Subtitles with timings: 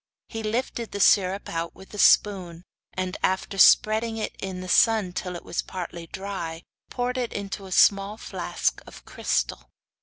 [0.29, 2.63] He lifted the syrup out with a spoon,
[2.93, 7.67] and after spreading it in the sun till it was partly dry, poured it into
[7.67, 9.69] a small flask of crystal.